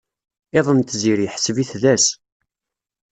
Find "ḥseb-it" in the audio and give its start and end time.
1.33-1.71